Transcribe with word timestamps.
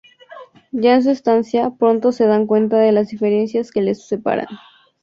Ya 0.71 0.95
en 0.95 1.03
su 1.03 1.11
estancia, 1.11 1.69
pronto 1.77 2.11
se 2.11 2.25
dan 2.25 2.47
cuenta 2.47 2.77
de 2.77 2.91
las 2.91 3.09
diferencias 3.09 3.69
que 3.69 3.83
les 3.83 4.07
separan. 4.07 4.47